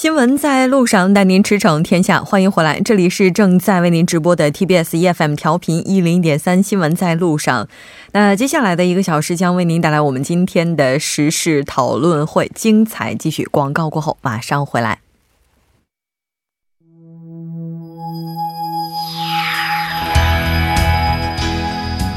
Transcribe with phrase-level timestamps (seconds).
[0.00, 2.20] 新闻在路上，带您驰骋天下。
[2.20, 6.62] 欢迎回来，这里是正在为您直播的 TBS EFM 调频一零点三。
[6.62, 7.68] 新闻在路上，
[8.12, 13.44] 那接下来的一个小时将为您带来我们今天的时事讨论会，精彩继续。
[13.44, 15.00] 广告过后马上回来。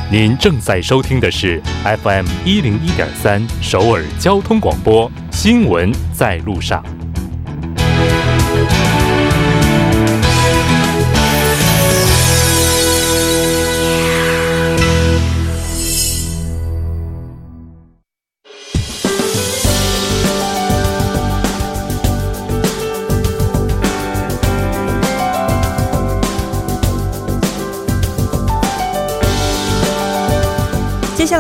[0.09, 6.81] 您正在收听的是 FM 一零一点三首尔交通广播，新闻在路上。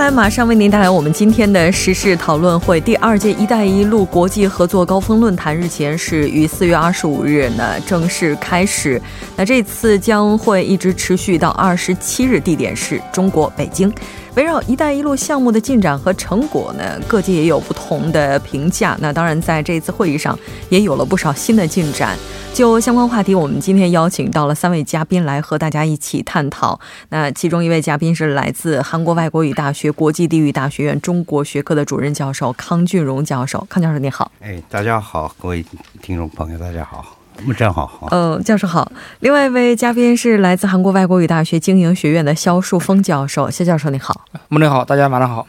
[0.03, 2.81] 来马上为您带来我们今天的时事讨论会。
[2.81, 9.01] 第二届“一带一路”国际合作高峰论坛日前是于四月二十五日呢正式开始。
[9.37, 13.89] 那这次将会一直持续到二十七日，地点是中国北京。
[14.35, 18.97] 围绕“一带一路”项目的进展和成果呢，各界也有不同的评价。
[18.99, 20.37] 那当然，在这次会议上
[20.69, 22.17] 也有了不少新的进展。
[22.51, 26.79] 就相关话题，我们今天邀请到了三位嘉宾来和大家一起探讨。
[27.09, 33.63] 那其中一位嘉宾是来自韩国外国语大学国际地域大学院中国学科的主任教授康俊荣教授。
[33.69, 34.31] 康教授，你好。
[34.39, 35.63] 哎，大家好，各位
[36.01, 37.19] 听众朋友，大家好。
[37.45, 38.91] 木真好好，嗯，教授好。
[39.19, 45.47] 另外一位嘉宾是来自韩国外国语大学经营学院的肖树峰教授，肖教授你好，木真好，大家晚上好。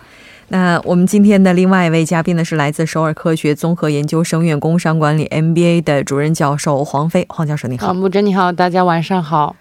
[0.48, 9.56] 那我们今天的另外一位嘉宾呢是来自首尔科学综合研究生院工商管理 MBA 的主任教授黄飞，黄教授你好，木真你好，大家晚上好。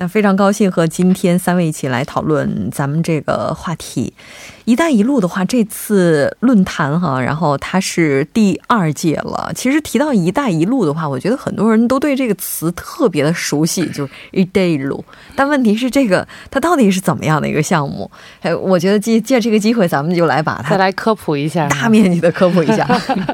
[0.00, 4.14] 那非常高兴和今天三位一起来讨论咱们这个话题。
[4.68, 9.50] “一带一路”的话，这次论坛哈，然后它是第二届了。
[9.54, 15.02] 其实提到“一带一路”的话，我觉得很多人都对这个词特别的熟悉，就是“一带一路”。
[15.34, 18.10] 但问题是，这个它到底是怎么样的一个项目？
[18.42, 22.86] 哎，我觉得借借这个机会，咱们就来把它再来科普一下，大面积的科普一下。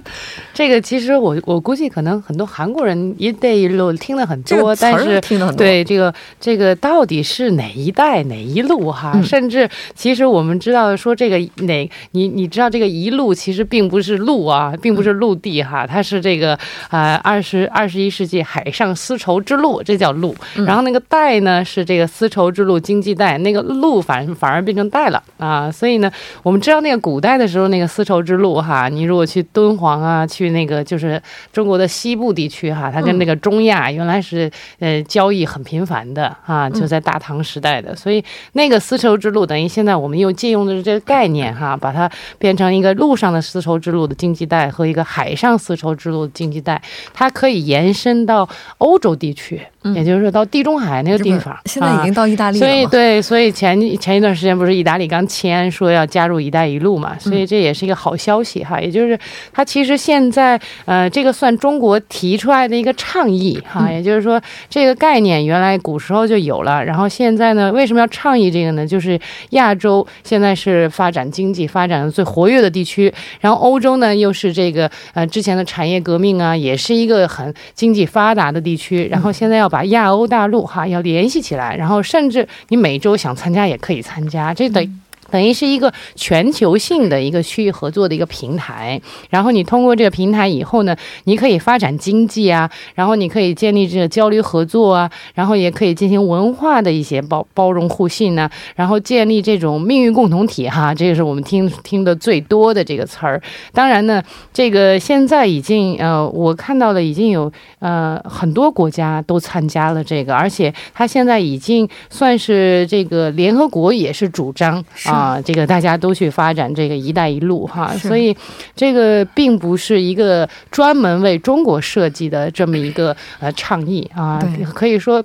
[0.55, 5.59] 这个其实我我估计可能很多韩国人“一带一路”听的很多，但是听的很多。
[5.59, 9.21] 对这个这个到底是哪一带哪一路哈？
[9.25, 11.24] 甚至其实我们知道说这。
[11.25, 16.59] 这个哪你你知道这个一路其实并不是路啊，并不是陆地哈，它是这个
[16.91, 20.37] 呃二十二十一世纪海上丝绸之路，这叫路。
[20.67, 25.71] 然后那个带呢是这个丝绸之路经济带，那个路反反而变成带了啊。
[25.71, 26.13] 所以呢，
[26.43, 31.21] 我们知道那个古代的时候那个丝绸之路哈，你如果去敦煌啊，去那个就是
[31.55, 41.14] 中国的西部地区哈，它跟那个中亚原来是呃交易很频繁的啊，就在大唐时代的，所以那个丝绸之路等于现在我们又借用的是这个。
[41.15, 42.11] 概念哈，把它
[42.41, 46.83] 变成一个陆上的丝绸之路的经济带和一个海上丝绸之路的经济带，
[47.13, 48.49] 它可以延伸到
[48.79, 49.63] 欧洲地区。
[49.93, 52.67] 也就是说，到地中海那个地方，现在已经到意大利了。
[52.67, 57.15] 所以，对，所以前前一段时间不是意大利刚签说要加入“一带一路”嘛？
[57.19, 58.81] 所以这也是一个好消息哈。
[58.81, 59.19] 也就是
[59.53, 63.91] 它其实现在呃，这个算中国提出来的一个倡议哈。
[63.93, 64.41] 也就是说，
[64.71, 68.87] 这个概念原来古时候就有了，然后现在呢，为什么要倡议这个呢？
[68.87, 69.21] 就是
[69.51, 79.74] 亚洲现在是发展经济发展的最活跃的地区，然后欧洲呢又是这个呃之前的产业革命啊，也是一个很经济发达的地区，然后现在要。
[79.75, 85.01] 把亚欧大陆哈要联系起来，然后甚至你每周想参加也可以参加，这等。
[85.31, 103.41] 等于是一个全球性的一个区域合作的一个平台，然后你通过这个平台以后呢，你可以发展经济啊，然后你可以建立这个交流合作啊，然后也可以进行文化的一些包包容互信呢，然后建立这种命运共同体哈，这个是我们听听的最多的这个词儿。
[103.73, 104.23] 当然呢，
[104.53, 115.14] 这个现在已经呃，我看到的已经有呃很多国家都参加了这个，而且它现在已经算是这个联合国也是主张啊。
[115.15, 118.37] 啊，这个大家都去发展这个“一带一路”哈，所以
[118.75, 124.43] 这个并不是一个专门为中国设计的这么一个呃倡议啊，
[124.75, 125.25] 可以说。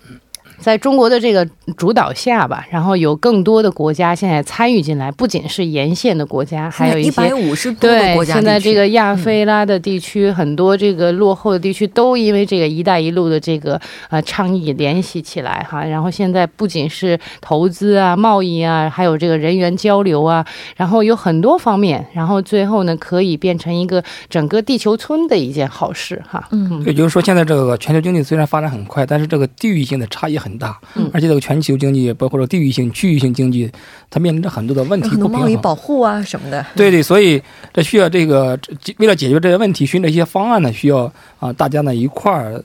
[0.60, 7.34] 在中国的这个主导下吧，然后有更多的国家现在参与进来，不仅是沿线的国家，还有一一百些。
[7.40, 13.80] 五十多个对国，家现在这个亚非拉的地区，很多这个落后的地区都因为这个“一带一路”的这个
[14.10, 15.84] 呃倡议联系起来哈。
[15.84, 20.46] 然后现在不仅是投资啊、贸易啊，还有这个人员交流啊，
[20.76, 26.46] 然后有很多方面，然后最后呢可以变成一个整个地球村的一件好事哈。
[26.52, 33.69] 嗯也就是说，现在这个全球经济虽然发展很快，但是这个地域性的差异很大，嗯而且这个全球经济包括说地域性、区域性经济，
[34.10, 35.62] 它面临着很多的问题很多贸易不平衡。
[35.62, 36.66] 保护啊什么的。
[36.75, 37.42] 对对，所以
[37.74, 42.63] 这需要这个这为了解决这些问题，寻找一些方案呢，需要啊大家呢一块儿嗯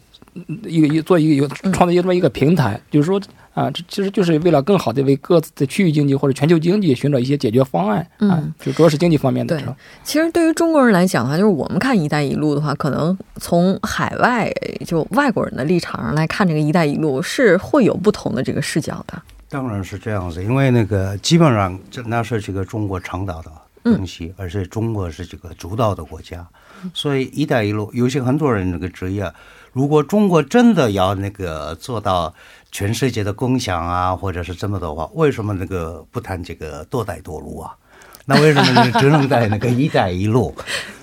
[0.65, 3.21] 一个一做一个有嗯创造一个这么一个平台，就是说
[3.55, 9.65] 啊，这其实就是为了更好的为各自的区域经济或者全球经济寻找一些解决方案啊嗯，就主要是经济方面的对？
[10.03, 14.53] 其实对于中国人来讲的话，就是我们看“一带一路”的话，可能从海外
[14.85, 19.23] 就外国人的立场上来看，这个“一带一路”是会有不同的这个视角的。
[19.49, 23.53] 当然是这样子，因为那个基本上这那是这个中国倡导的
[23.85, 26.45] 东西，而且中国是这个主导的国家，
[26.93, 29.33] 所以“一带一路”有些很多人那个职业啊，
[29.75, 32.33] 如果中国真的要那个做到
[32.71, 37.77] 全世界的共享啊，或者是这么的话，为什么那个不谈这个多带多路啊？
[38.25, 40.55] 那为什么那个只能在那个“一带一路”？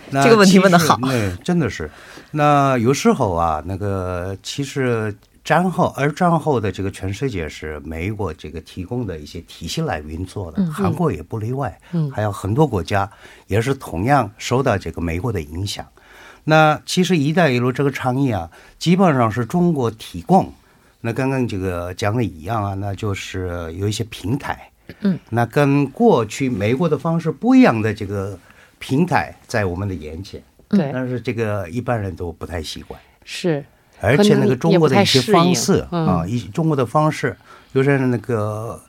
[0.09, 1.91] 那 这个问题问的好嗯，真的是。
[2.31, 11.77] 那有时候啊，那个其实战后，而战后的这个全世界是美国这个提供的一些体系来运作的，韩国也不例外，
[12.11, 13.09] 还有很多国家
[13.47, 15.85] 也是同样受到这个美国的影响。
[16.45, 18.49] 那其实“一带一路”这个倡议啊，
[18.79, 20.51] 基本上是中国提供。
[21.01, 24.69] 那刚刚这个讲的一样啊，那就是有一些平台，
[25.01, 28.37] 嗯，那跟过去美国的方式不一样的这个
[28.77, 33.63] 平台在我们的眼前，对，但是这个一般人都不太习惯，是。
[33.99, 37.37] 而且那个中国的一些方式啊，一中国的方式，
[37.71, 38.81] 就是那个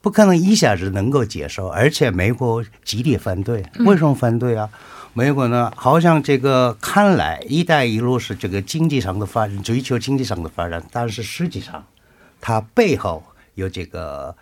[0.00, 3.64] 不可能一下子能够接受，而且美国极力反对。
[3.80, 4.70] 为什么反对啊？
[5.12, 11.84] 美国呢，好像这个看来“一带一路”是这个经济上的发展，追求经济上的发展，但是实际上
[12.40, 13.22] 它背后
[13.54, 14.34] 有这个。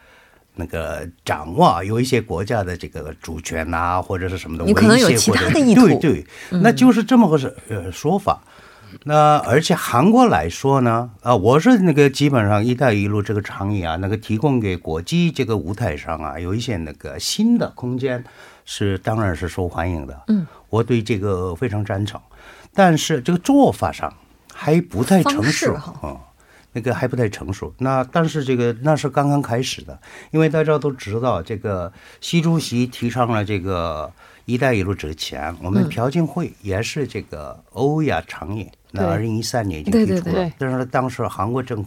[0.60, 5.86] 那个掌握有一些国家的这个主权呐、或者是什么的威胁，你可能有其他的意图。
[5.86, 8.42] 对对，那就是这么个是呃说法。
[9.04, 18.24] 那而且韩国来说呢，啊，我是那个基本上“一带一路”这个倡议啊，那个提供给国际这个舞台上啊，有一些那个新的空间，
[18.64, 20.24] 是当然是受欢迎的。
[20.26, 22.20] 嗯，我对这个非常赞成，
[22.74, 24.12] 但是这个做法上
[24.52, 26.08] 还不太成熟哈。
[26.08, 26.20] 啊。
[26.74, 29.98] 那个还不太成熟，那但是这个那是刚刚开始的，
[30.30, 34.12] 因为大家都知道，这个习主席提倡了这个
[34.44, 40.52] “一带一路”之前，我们朴槿惠也是这个欧亚倡议，那二零一三年已经对对提出了，对。
[40.58, 41.84] 但是当时韩国政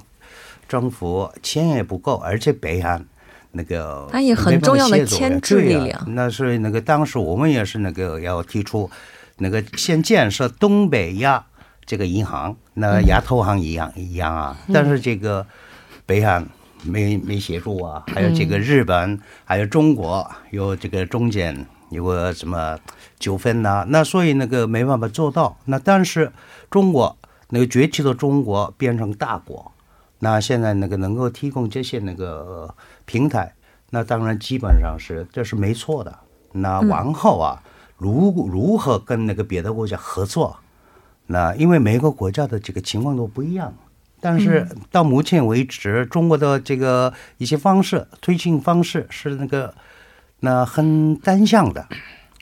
[0.68, 3.06] 政府钱也不够，而且北韩
[3.52, 8.90] 那个它也很重要的牵制力量对呀那是那个当时我们也是那个要提出
[9.38, 11.46] 那个先建设东北亚
[11.86, 15.46] 这个银行，那亚投行一样一样啊，但是这个
[16.06, 16.48] 北韩。
[16.84, 22.76] 没没协助啊，还有这个日本，还有中国有这个中间有个什么
[23.20, 25.56] 纠纷呐、那所以那个没办法做到。
[25.66, 26.32] 那但是
[26.72, 27.16] 中国
[27.50, 29.72] 那个崛起的中国变成大国，
[30.18, 32.76] 那现在那个能够提供这些那个呃
[33.12, 33.54] 平台，
[33.90, 36.18] 那当然基本上是这是没错的。
[36.54, 37.62] 那往后啊，
[37.98, 40.58] 如如何跟那个别的国家合作？
[41.28, 43.74] 那因为每个国家的这个情况都不一样，
[44.22, 49.74] 但是到目前为止，中国的这个一些方式推进方式是那个
[50.40, 51.86] 那很单向的、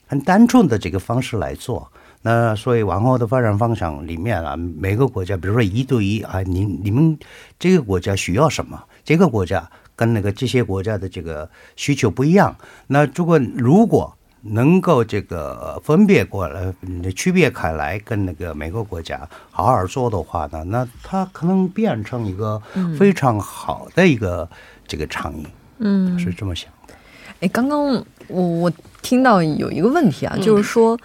[0.06, 1.92] 很单纯的这个方式来做。
[2.22, 7.18] 那所以往后的发展方向里面啊，每个国家，比如说一对一啊，你你们
[7.58, 9.68] 这个国家需要什么，这个国家
[10.00, 12.56] 跟那个这些国家的这个需求不一样。
[12.88, 22.62] 那如果如果能够这个分别过来、嗯区别开来，跟那个美国国家好好做的话呢，那它可能变成一个
[22.98, 24.50] 非常好的一个
[24.88, 25.46] 这个倡议，
[25.80, 26.94] 嗯，是这么想的。
[27.42, 31.00] 哎，刚刚我我听到有一个问题啊，就是说，嗯、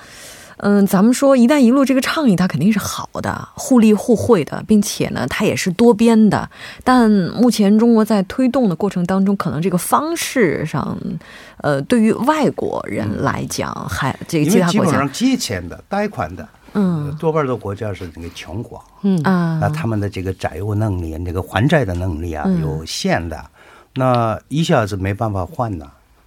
[0.87, 6.49] 咱们说“一带一路”这个倡议它肯定是好的，互利互惠的，并且呢，它也是多边的。
[6.82, 10.96] 但目前中国在推动的过程当中，可能这个方式上，
[11.58, 23.44] 呃，对于外国人来讲，还这个因其他国家为基本上，借钱的、贷款的，嗯多半的国家是那个穷国，嗯啊那，他们的这个债务能力、那个还债的能力啊嗯有限的，
[23.94, 25.87] 那一下子没办法还呢，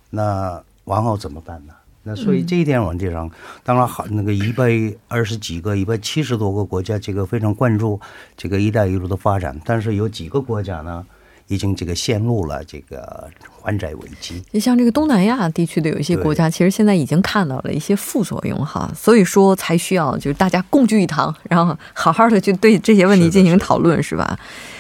[0.10, 1.74] 那往后怎么办呢？
[2.08, 3.30] 那所以这一点问题上，
[3.66, 4.72] 当然好，那个一百
[5.10, 8.00] 二十几个、一百七十多个国家，这个非常关注
[8.38, 11.06] 这个“一带一路”的发展，但是有几个国家呢，
[11.48, 13.30] 已经这个陷入了这个
[13.62, 14.42] 还债危机。
[14.52, 24.40] 你像这个东南亚地区的有一些国家，其实现在已经看到了一些副作用哈，所以说才需要就是大家共聚一堂，然后好好的去对这些问题进行讨论，是吧？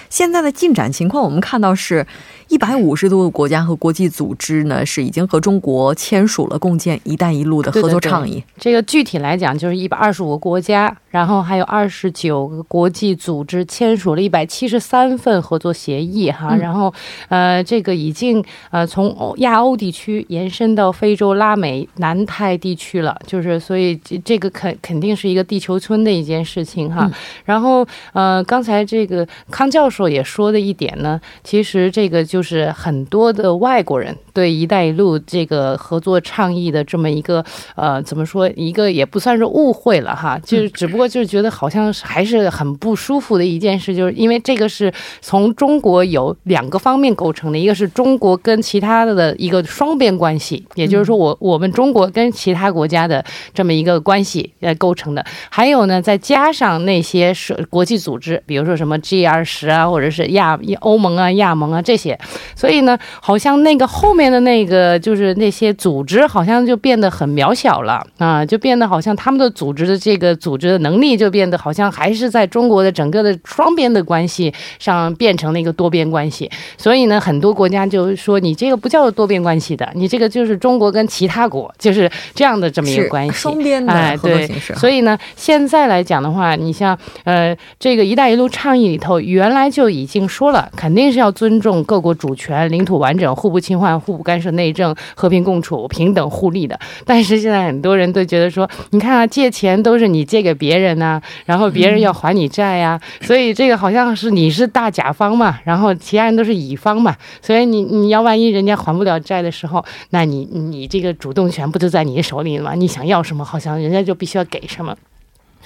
[0.09, 2.05] 现在的进展情况，我们看到是。
[2.49, 8.41] 一百五十多个国家和国际组织呢，是已经和中国签署了共建“一带一路”的合作倡议。
[8.57, 16.55] 这个具体来讲，就是一百二十五个国家，然后还有二十九个国际组织签署了一百七十三份合作协议哈。
[16.55, 16.93] 然后，
[17.27, 23.13] 呃，这个已经呃从亚欧地区延伸到非洲、拉美、南太地区了。
[23.27, 27.11] 就是所以这个肯肯定是一个地球村的一件事情哈。
[27.43, 32.41] 然后，呃，刚才这个康教授也说的一点呢，其实这个就。
[32.47, 37.43] 是很多的外国人对“一带一路”这个合作倡议的这么一个
[37.75, 53.21] 呃，怎么说一个也不算是误会了哈，就是只不过就是觉得好像还是很不舒服的一件事，就是因为这个是从中国有两个方面构成的，一个是中国跟其他的的一个双边关系，也就是说我我们中国跟其他国家的
[53.53, 62.17] 这么一个关系来构成的，还有呢再加上那些是国际组织，比如说什么 G 二十啊，或者是亚欧盟啊、亚盟啊这些。
[62.55, 76.49] 所以呢，好像那个后面的那个就是那些组织，好像就变得很渺小了啊，就变得好像他们的组织的这个组织的能力就变得好像还是在中国的整个的双边的关系上变成了一个多边关系。
[76.77, 84.73] 所以呢，很多国家就说你这个不叫多边关系的，你这个就是中国跟其他国就是这样的这么一个关系，双边的合作形式。
[84.75, 92.17] 所以呢，现在来讲的话，你像呃这个“一带一路”倡议里头，原来就已经说了，肯定是要尊重各国。
[92.17, 96.79] 主权、领土完整、互不侵犯、互不干涉内政、和平共处、平等互利的。
[97.05, 112.73] 但是现在很多人都觉得说，你看啊，借钱都是你借给别人呐，然后别人要还你债呀，所以这个好像是你是大甲方嘛，然后其他人都是乙方嘛，所以你你要万一人家还不了债的时候，那你你这个主动权不就在你手里了吗？
[112.73, 114.95] 你想要什么，好像人家就必须要给什么。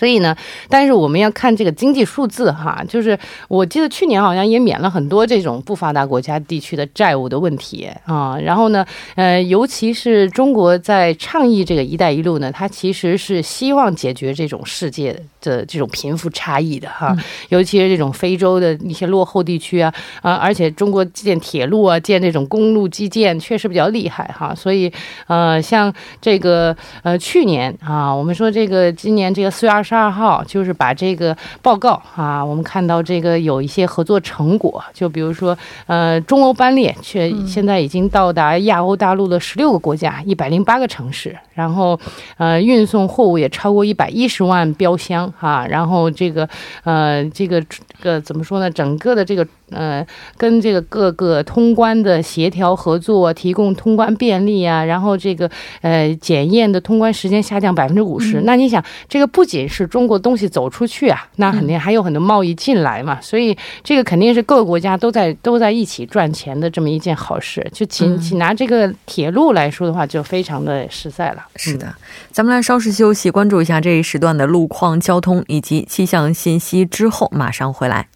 [0.01, 0.36] 所以呢，
[0.67, 3.15] 但是我们要看这个经济数字哈，就是
[3.48, 8.36] 我记得去年好像也免了很多这种不发达国家地区的债务的问题啊。
[8.43, 17.15] 然后呢，呃，尤其是中国在倡议这个“一带一路”呢，它其实是希望解决这种世界的这种贫富差异的哈，
[17.50, 19.93] 尤其是这种非洲的一些落后地区啊
[20.24, 24.55] 啊，而且中国建铁路啊，建这种公路基建确实比较厉害哈。
[24.55, 24.91] 所以
[25.27, 29.90] 呃，像这个呃去年啊，我们说这个今年这个四月二十。
[29.91, 41.99] 十二号就是把这个报告啊，我们看到这个有一些合作成果，就比如说，呃，中欧班列却现在已经到达亚欧大陆的十六个国家，一百零八个城市，然后，
[42.37, 46.49] 呃，运送货物也超过一百一十万标箱哈，然后这个，
[46.83, 48.69] 呃，这个这个怎么说呢？
[48.71, 49.47] 整个的这个。
[49.73, 55.49] 呃，跟这个各个通关的协调合作，提供通关便利啊，然后这个
[55.79, 58.41] 呃检验的通关时间下降百分之五十。
[58.41, 63.17] 那你想，这个不仅是中国东西走出去啊，那肯定还有很多贸易进来嘛。
[63.21, 67.65] 所以这个肯定是各个国家都在都在一起赚钱的这么一件好事。
[67.71, 71.45] 就仅仅拿这个铁路来说的话，就非常的实在了。
[71.55, 71.96] 是的，
[72.31, 78.08] 咱们来稍事休息，关注一下这一时段的路况、交通以及气象信息，之后马上回来。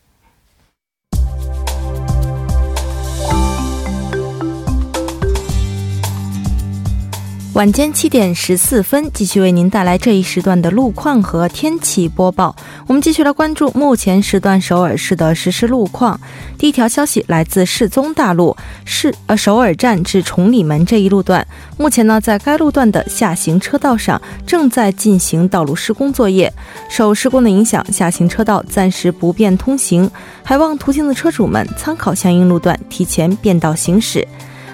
[7.55, 12.53] 晚间七点十四分，继续为您带来这一时段的路况和天气播报。
[12.85, 16.19] 我们继续来关注目前时段首尔市的实时路况。
[16.57, 21.47] 第一条消息来自世宗大路市呃首尔站至崇礼门这一路段，
[21.77, 26.51] 目前呢在该路段的下行车道上正在进行道路施工作业，
[26.89, 30.11] 受施工的影响，下行车道暂时不便通行，
[30.43, 34.27] 还望途经的车主们参考相应路段，提前变道行驶。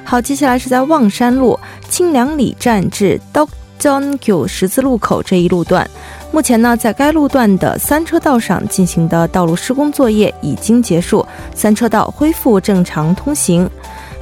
[0.03, 5.89] 好，接下来是在望山路清凉里站至 Dokjongyu 十字路口这一路段，
[6.31, 13.69] 目前呢，在该路段的三车道上进行的道路施工作业已经结束，三车道恢复正常通行。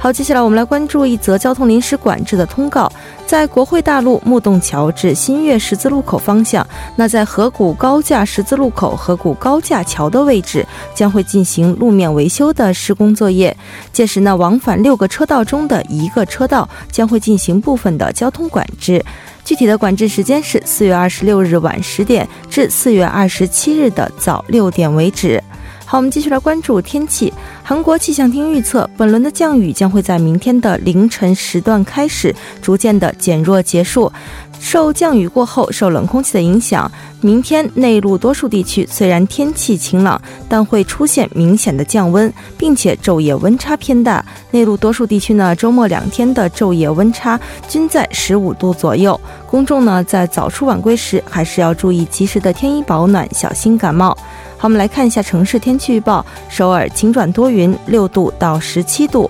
[0.02, 2.90] 好，接下来我们来关注一则交通临时管制的通告。
[3.26, 6.66] 在国会大路木洞桥至新月十字路口方向，
[6.96, 13.54] 那在河谷高架十字路口河谷高架桥的位置将会进行路面维修的施工作业。
[13.92, 19.04] 届时呢，往返六个车道中的一个车道将会进行部分的交通管制。
[19.44, 25.42] 具体的管制时间是四月二十六日晚十点至四月二十七日的早六点为止。
[25.90, 27.32] 好，我们继续来关注天气。
[27.64, 32.32] 韩国气象厅预测，本轮的降雨将会在明天的凌晨时段开始，
[32.62, 34.12] 逐渐的减弱结束。
[34.60, 36.88] 受降雨过后，受冷空气的影响，
[37.22, 44.24] 明天内陆多数地区虽然天气晴朗，但会出现明显的降温，并且昼夜温差偏大。
[44.50, 49.18] 内陆多数地区呢，周末两天的昼夜温差均在十五度左右。
[49.46, 54.16] 公众呢，在早出晚归时，还是要注意及时的添衣保暖，小心感冒。
[54.56, 59.28] 好，我们来看一下城市天气预报：首尔晴转多云，六度到十七度。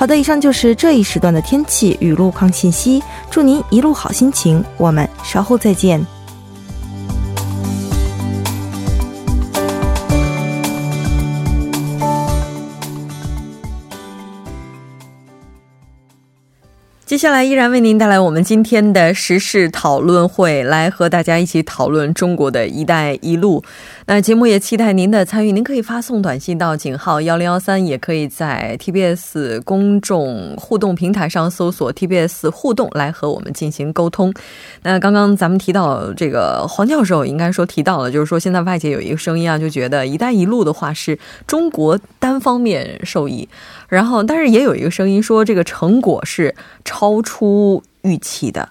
[0.00, 3.02] 好的，以上就是这一时段的天气与路况信息。
[3.30, 6.02] 祝您一路好心情，我们稍后再见。
[17.04, 23.62] 接下来依然为您带来我们今天的时事讨论会，来和大家一起讨论中国的一带一路。
[24.12, 34.34] 那节目也期待您的参与，您可以发送短信到井号幺零幺三，也可以在 TBS 公众互动平台上搜索 TBS 互动来和我们进行沟通。
[34.82, 43.48] 那刚刚咱们提到这个黄教授，应该说提到了，就是说现在外界有一个声音啊，就觉得一带一路的话是中国单方面受益。
[43.88, 46.52] 然后，但是也有一个声音说，这个成果是
[46.84, 48.68] 超出预期的。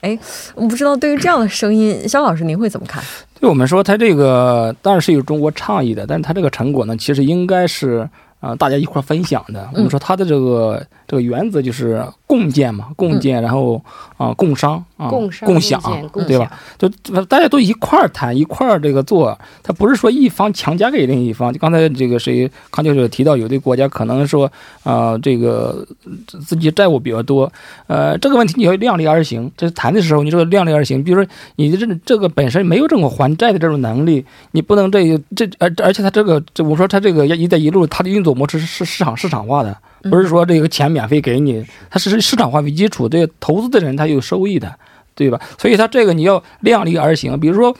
[0.00, 0.18] 哎，
[0.54, 3.02] 我不知道对于这样的声音，肖老师您会怎么看？
[3.40, 8.08] 对我们说，他这个当然是有中国倡议的，但是他这个成果呢，其实应该是
[8.40, 9.68] 啊大家一块分享的。
[9.74, 12.04] 我们说他的这个这个原则就是。
[12.28, 13.82] 共建嘛，共建，然后
[14.18, 15.80] 啊，共商啊，共享，
[16.26, 16.52] 对吧？
[16.76, 16.86] 就
[17.24, 21.50] 大家都一块儿谈，一块儿这个做，它不是说一方强加给另一方。
[21.50, 25.88] 就刚才这个谁康教授提到，有的国家可能说啊，这个
[26.28, 27.50] 自己债务比较多，
[27.86, 29.50] 呃，这个问题你要量力而行。
[29.56, 39.74] 这谈的时候，你说量力而行，比如说你这这个本身没有这种还债的这种能力，你不能这这而而且他这个，这我说他这个一带一路，它的运作模式是市场市场化的。
[40.02, 44.72] 不是说这个钱免费给你，它是市场化为基础，这投资的人他有收益的，
[45.14, 45.40] 对吧？
[45.58, 47.38] 所以他这个你要量力而行。
[47.38, 47.76] 比如说，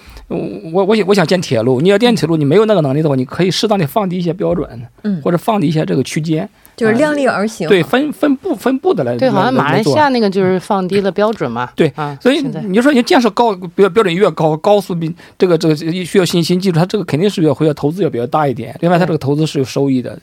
[0.73, 4.69] 我我想我想建铁路，你要建铁路，你没有那个能力的话，你可以适当的放低一些标准，
[5.03, 6.49] 嗯，或者放低一些这个区间。
[6.79, 11.69] 就是量力而行，对分分步分步的来对，好像马来西亚那个就是放低了标准嘛。
[11.75, 18.75] 对啊，所以你就说你建设高标标准越高，高速比这个这个需要信心技术，它这个肯定是要会要投资要比较大一点。
[18.81, 20.17] 另外，它这个投资是有收益的，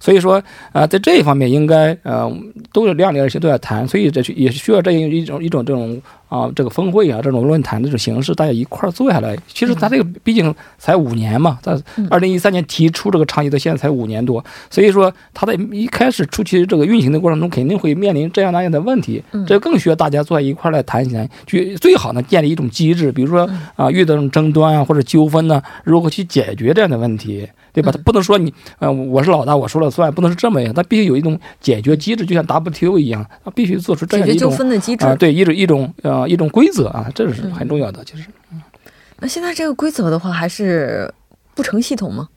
[0.00, 2.32] 所以说啊，在这一方面应该呃
[2.72, 3.86] 都是量力而行，都要谈。
[3.86, 9.36] 所以这也是需要这样一种一种这种啊这个峰会啊这种论坛的这种形式，大家一块儿坐下来。
[9.48, 15.86] 其实它这个毕竟才五年嘛，在二零一三年提出这个倡议到现在才五年多，所以说它在一。
[15.98, 27.48] 开始初期这个运行的过程中，肯定会面临这样那样的问题，这更需要大家坐在一块来谈一谈，去最好呢建立一种机制，比如说啊遇到这种争端啊或者纠纷呢，如何去解决这样的问题，
[27.80, 27.92] 对吧？
[27.92, 34.52] 他不能说你呃我是老大我说了算，不能是这么样，他必须有一种解决机制，就像 WTO 一样，他必须做出这样一种
[35.00, 38.24] 啊对一种一种呃一种规则啊，这是很重要的，其实。
[39.20, 41.12] 那现在这个规则的话，还是
[41.54, 42.28] 不成系统吗？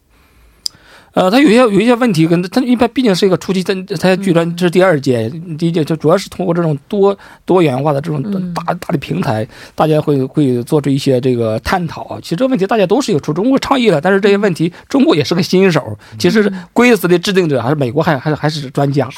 [1.13, 9.45] 呃，它有些有一些问题，跟它一般毕竟是一个初期，它它居然这是第二届，第一届就主要是通过这种多多元化的这种大大的平台，
[9.75, 12.17] 大家会会做出一些这个探讨。
[12.21, 15.97] 其实这个问题大家都是有出中国倡议了，但是这些问题中国也是个新手。
[16.17, 19.09] 其实规则的制定者还是美国，还还是还是专家，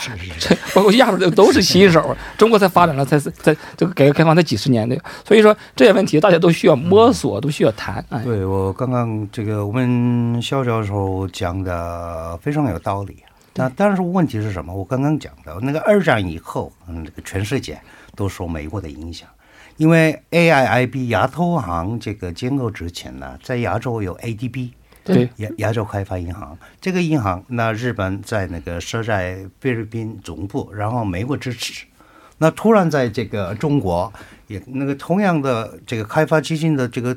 [0.73, 2.17] 包括亚洲的都是新手。
[2.39, 8.03] 中国才发展了才是在这个改革开放才几十年的，所以说这些问题大家都需要摸索，都需要谈。
[8.23, 11.82] 对我刚刚这个我们肖教授讲的。
[11.83, 13.23] 呃，非常有道理。
[13.55, 14.73] 那但是问题是什么？
[14.73, 17.79] 我刚刚讲的那个二战以后，嗯，这个全世界
[18.15, 19.27] 都受美国的影响，
[19.75, 24.71] 因为 AIIB 亚投行这个建构之前呢，在亚洲有 ADB，
[25.03, 31.85] 对亚亚洲开发银行这个银行，那日本在那个设在菲律宾总部，然后美国支持。
[32.37, 34.11] 那突然在这个中国
[34.47, 37.15] 也那个同样的这个开发基金的这个。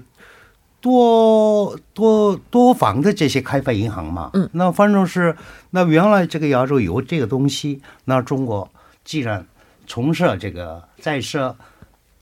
[0.80, 5.34] 多多多房的这些开发银行嘛，嗯，那反正是
[5.70, 8.68] 那原来这个亚洲有这个东西，那中国
[9.04, 9.44] 既然
[9.86, 11.56] 重设这个再设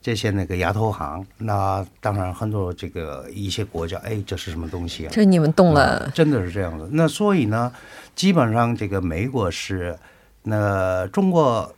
[0.01, 5.11] 这些那个亚投行，那当然很多这个一些国家，哎，这是什么东西啊？
[5.13, 6.89] 这你们动了，真的是这样子。
[6.93, 7.73] 那所以呢，
[8.15, 9.99] 基本上这个美国是
[10.43, 11.75] 那中国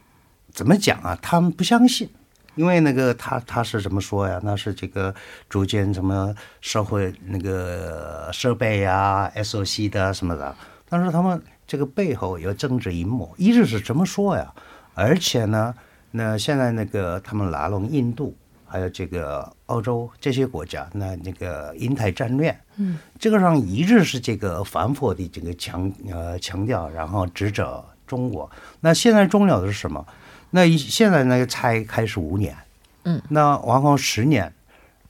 [0.52, 1.18] 怎么讲啊？
[1.20, 2.08] 他们不相信。
[2.56, 4.40] 因为那个他他是怎么说呀？
[4.42, 5.14] 那是这个
[5.48, 10.56] 逐渐什么社会那个设备呀、SOC 的什么的，
[10.88, 14.52] 但是他们这个背后有政治阴谋，一直是这么说呀。
[14.94, 15.74] 而且呢，
[16.10, 28.50] 那现在那个他们拉拢印度，还有这个澳洲这些国家，那那个印太战略，嗯，这个上一直是这个反复的这个强呃强调，然后指责中国。
[28.80, 30.02] 那现在重要的是什么？
[30.50, 32.56] 那一现在那个才开始五年，
[33.04, 34.52] 嗯，那往后十年、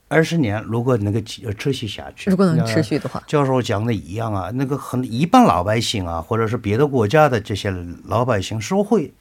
[0.07, 7.71] 二十年，如果能够持持续下去，如果能持续的话，教授讲的一样啊，那个很一般老百姓啊，或者是别的国家的这些
[8.05, 9.13] 老百姓说会，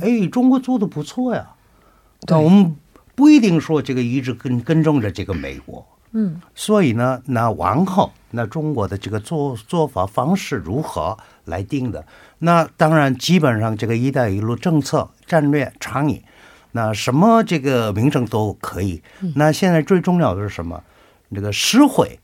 [0.00, 1.50] 哎，中国做的不错呀。
[2.26, 2.76] 但我们
[3.14, 5.99] 不一定说这个一直跟跟踪着这个美国，嗯，
[6.54, 12.04] 所以呢，那往后那中国的这个做做法方式如何来定的？
[12.38, 16.22] 那当然，基本上这个“一带一路”政策战略倡议，
[16.72, 19.02] 那什么这个名称都可以。
[19.34, 20.82] 那现在最重要的是什么？
[21.32, 22.18] 这个实惠，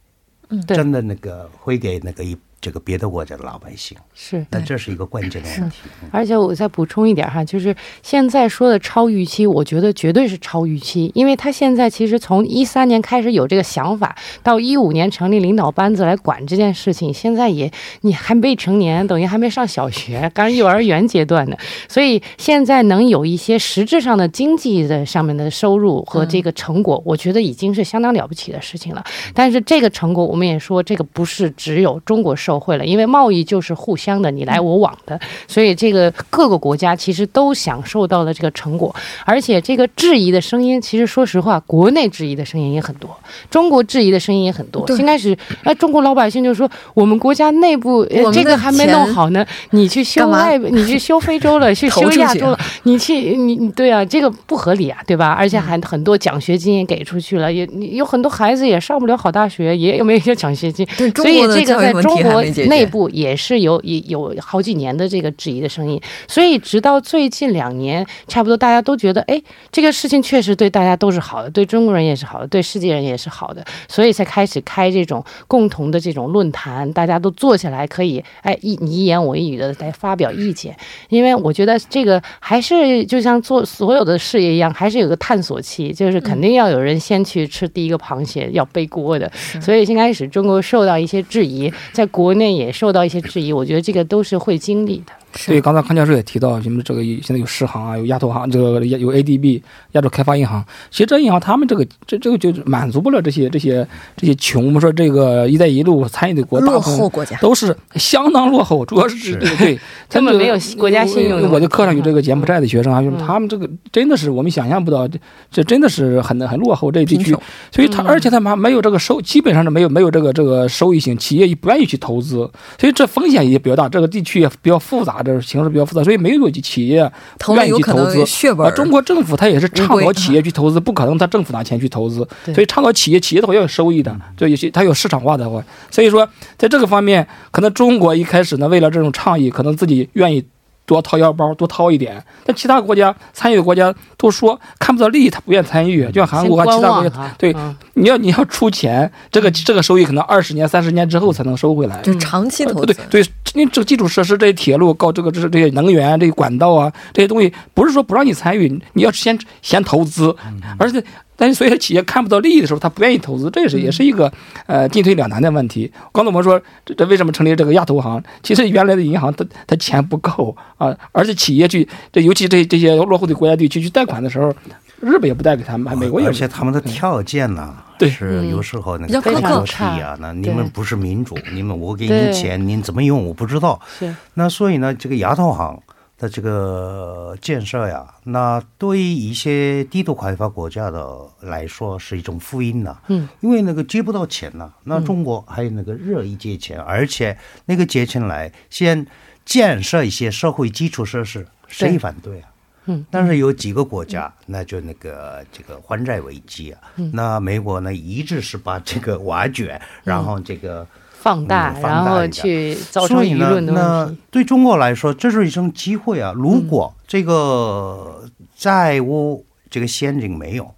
[0.49, 4.45] 对真的那个会给那个一这个别的国家的老百姓，是。
[4.51, 5.77] 但这是一个关键的问题。
[6.11, 21.57] 而且我再补充一点哈，就是现在说的超预期，我觉得绝对是超预期，因为他现在其实从一三年开始有这个想法，到一五年成立领导班子来管这件事情，现在也你还没成年，等于还没上小学，刚幼儿园阶段的，
[21.89, 29.05] 所以现在能有一些实质上的经济的上面的收入和这个成果，我觉得已经是相当了不起的事情了。
[29.35, 38.95] 但是这个成果，我们也说，这个不是只有中国受惠了，因为贸易就是互相的，你来我往的，所以这个各个国家其实都享受到了这个成果。
[39.25, 43.11] 而且这个质疑的声音，其实说实话，国内质疑的声音也很多，
[43.51, 44.87] 中国质疑的声音也很多。
[44.97, 55.31] 先开始，哎，中国老百姓就说，我们国家内部、呃这个还没弄好呢，你去修外，你去修非洲了， 去修亚洲了，你去你你对啊，这个不合理啊，对吧？
[55.31, 60.87] 而且还很多奖学金也给出去了，也你有很多孩子也上不了好大学，也有没有奖学金。
[60.97, 80.77] 对中所以国的教育这个在问题还中国内部也是有也有好几年的这个质疑的声音，所以直到最近两年，差不多大家都觉得，哎，这个事情确实对大家都是好的，对中国人也是好的，对世界人也是好的，所以才开始开这种共同的这种论坛，大家都坐下来可以，哎，一你一言我一语的来发表意见，
[81.09, 89.31] 因为我觉得这个还是就像做所有的事业一样，还是有个探索期，就是肯定要有人先去吃第一个螃蟹，要背锅的。
[89.61, 95.13] 所以先开始中国受到一些质疑，在国国内也受到一些质疑，我觉得这个都是会经历的。
[95.47, 99.61] 对，刚才康教授也提到，什么这个现在有世行啊，有亚投行，这个有 ADB
[99.93, 100.65] 亚洲开发银行。
[100.91, 104.67] 其实这银行他们这个这这个就满足不了这些这些这些穷。
[104.67, 113.27] 我们说这个“一带一路”参与的国大落部分后国家，都是相当落后，主要是对对， 他这个根本没有国家信用我的课上有这个柬埔寨的学生啊，就是嗯。
[113.27, 115.19] 他们这个真的是我们想象不到，这
[115.51, 117.37] 这真的是很很落后这地区，
[117.71, 118.07] 所以他嗯。
[118.07, 127.11] 而且他们还没有这个收，基本上是没有没有这个这个收益性，企业也不愿意去投资，所以这风险也比较大，这个地区也比较复杂，这个形势比较复杂，所以没有企业
[127.55, 128.23] 愿意去投资。
[128.23, 128.71] 啊，血本儿。
[128.71, 140.45] 中国政府它也是倡导企业去投资，不可能他政府拿钱去投资，所以倡导企业，企业的话要有收益的，就有些它有市场化的话，所以说在这个方面，可能中国一开始呢，为了这种倡议，可能自己愿意
[140.87, 152.01] 多掏腰包，多掏一点，但其他国家参与的国家都说看不到利益，他不愿参与，就像韩国啊，其他国家，对嗯你要你要出钱，这个这个收益可能二十年、三十年之后才能收回来。
[152.03, 160.35] 就长期投资，呃对对，因为这个基础设施、这些铁路、搞这个这是这些能源、这些管道啊，这些东西，不是说不让你参与，你要先先投资，
[160.79, 161.03] 而且
[161.37, 164.33] 但是所以企业看不到利益的时候，他不愿意投资，这也是也是一个
[164.67, 165.93] 呃进退两难的问题。
[166.13, 168.23] 刚才我们说这这为什么成立这个亚投行？
[168.43, 174.53] 其实原来的银行它它钱不够啊，而且企业去这尤其这这些落后的国家地区去贷款的时候，
[175.01, 178.09] 日本也不贷给他们，美国也不而且他们的条件呢，对。
[178.09, 183.79] 是有时候那比较苛刻个太多题啊，那你们不是民主，你们我给你钱，您怎么用我不知道。
[183.99, 184.15] 是。
[184.35, 185.79] 那所以呢，这个亚投行
[186.19, 199.07] 的这个建设呀，那对于一些低度开发国家的来说是一种福音呐、嗯，因为那个借不到钱呐、那中国还有那个热意借钱，而且那个借钱来先
[199.45, 202.49] 建设一些社会基础设施，谁反对啊？
[202.87, 207.11] 嗯，但是有几个国家，那就那个这个还债危机啊，嗯。
[207.13, 210.87] 那美国呢一直是把这个挖掘，然后这个。
[211.21, 214.23] 放大，然后去造成舆论的那问题。
[214.31, 216.33] 对中国来说，这是一种机会啊！
[216.37, 220.75] 如果这个债务这个陷阱没有，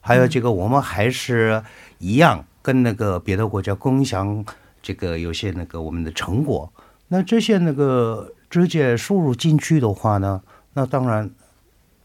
[0.00, 1.62] 还有这个我们还是
[1.98, 4.44] 一样跟那个别的国家共享
[4.82, 6.70] 这个有些那个我们的成果，
[7.08, 10.42] 那这些那个直接输入进去的话呢，
[10.74, 11.30] 那当然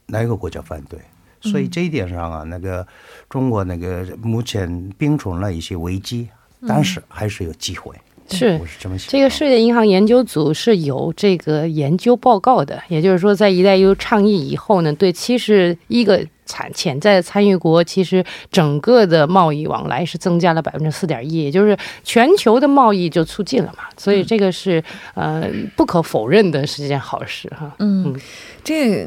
[0.07, 0.99] 哪个国家反对？
[1.43, 2.85] 所以这一点上啊，那个
[3.27, 6.29] 中国那个目前并存了一些危机，
[6.67, 7.95] 但是还是有机会。
[8.29, 9.11] 是我是这么想。
[9.11, 23.83] 这个世界银行研究组是有这个研究报告的，也就是说，在“一带一路”倡议以后呢，对七十一个产潜在的参与国，其实整个的贸易往来是增加了百分之四点一，也就是全球的贸易就促进了嘛。
[23.97, 24.81] 所以这个是
[25.13, 27.75] 呃不可否认的是件好事哈。
[27.79, 28.17] 嗯，
[28.63, 29.05] 这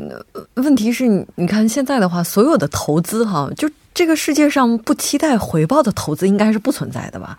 [0.56, 7.38] 问题是你你看现在的话，所有的投资哈，就这个世界上不期待回报的投资应该是不存在的吧？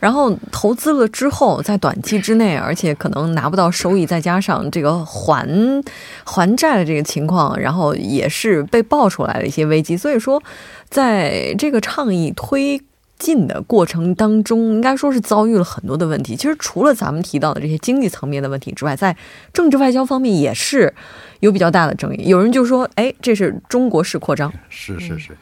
[0.00, 5.46] 然后投资了之后，在短期之内，而且可能拿不到收益，再加上这个还
[6.24, 9.94] 还债的这个情况，然后也是被爆出来了一些危机。
[9.94, 10.42] 所以说，
[10.88, 12.80] 在这个倡议推
[13.18, 16.34] 进的过程当中，应该说是遭遇了很多的问题。
[16.34, 19.14] 其实除了咱们提到的这些经济层面的问题之外，在
[19.52, 20.94] 政治外交方面也是
[21.40, 22.26] 有比较大的争议。
[22.26, 25.36] 有人就说：“哎，这是中国式扩张。”是是是。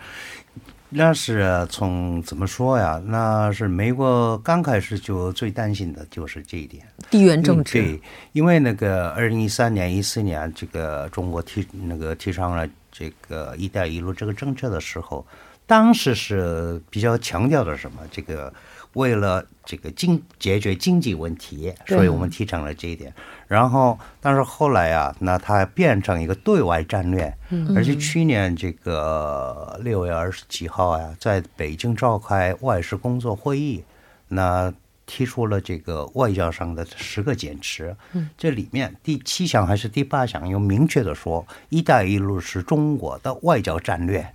[0.91, 3.01] 那是从怎么说呀？
[3.07, 7.81] 那是美国刚开始就最担心的就是这一点，地缘政治。
[7.81, 8.01] 对，
[8.33, 15.27] 因为那个二零一三年、一四年，这个中国提那个提倡了这个“一带一路”这个政策的时候，
[15.67, 18.01] 当时是比较强调的什么？
[18.11, 18.53] 这个。
[18.95, 23.13] 为了这个经解决经济问题，所以我们提倡了这一点。
[23.47, 27.33] 然后，但是后来啊，那它变成一个对外战略。
[27.51, 27.75] 嗯。
[27.77, 33.83] 而且去年这个六月二十几号呀，在北京召开外事工作会议，
[34.29, 34.73] 那
[35.07, 37.97] 提出了这个外交上的十个坚持。
[38.13, 38.29] 嗯。
[38.37, 44.35] 这里面第七项还是第八项有明确的说，“一带一路”是中国的外交战略。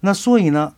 [0.00, 0.74] 那所以呢？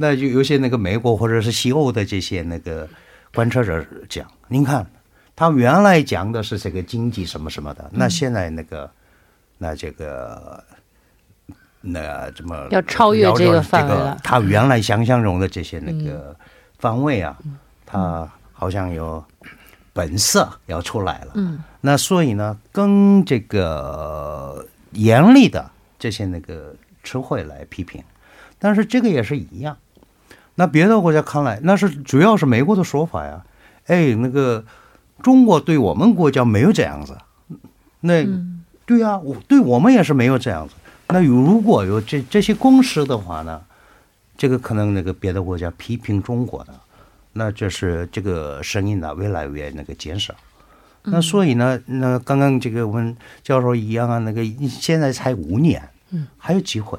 [0.00, 2.88] 那就有些那个美国或者是西欧的这些那个
[3.34, 4.86] 观察者讲，您看，
[5.34, 8.88] 他原来讲的是这个经济什么什么的，那现在那个，
[9.58, 10.62] 那这个，
[11.80, 14.16] 那怎么要超越这个范围了？
[14.22, 16.34] 他原来想象中的这些那个
[16.78, 17.36] 方位啊，
[17.84, 19.22] 他好像有
[19.92, 21.32] 本色要出来了。
[21.34, 28.00] 嗯，那所以呢，跟这个严厉的这些那个词汇来批评，
[28.60, 29.76] 但是这个也是一样。
[30.58, 33.44] 那别的国家看来，那是主要是美国的说法呀。
[33.86, 34.64] 哎，那个
[35.22, 37.16] 中国对我们国家没有这样子，
[38.00, 38.26] 那
[38.84, 40.74] 对呀，我对我们也是没有这样子。
[41.06, 43.62] 那如果有这这些公识的话呢，
[44.36, 46.74] 这个可能那个别的国家批评中国的，
[47.34, 50.34] 那这是这个声音呢越来越那个减少。
[51.04, 56.98] 那所以呢，那刚刚这个我们教授一样啊，那个现在才五年，嗯，还有机会。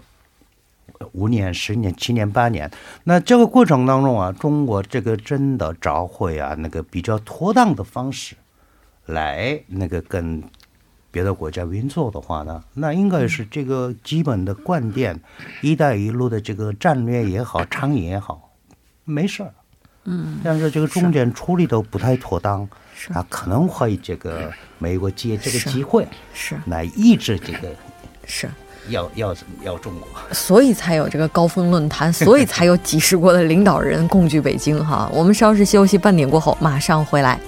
[1.13, 2.69] 五年、十年、七年、八年，
[3.03, 8.35] 那这个过程当中啊，中国这个真的找回啊那个比较妥当的方式，
[9.05, 10.43] 来那个跟
[11.11, 15.19] 别的国家运作的话呢，那应该是这个基本的观点
[15.61, 18.51] ，“一带一路”的这个战略也好，倡议也好，
[19.05, 19.53] 没事儿。
[20.05, 22.67] 嗯，但是这个中间处理都不太妥当，
[23.13, 26.55] 啊，可能会这个美国借这个机会是。
[26.67, 27.75] 来抑制这个
[28.25, 28.49] 是。
[28.87, 35.09] 要要要中国，所以才有这个高峰论坛，所以才有几十国的领导人共聚北京哈。
[35.13, 37.39] 我们稍事休息，半点过后马上回来。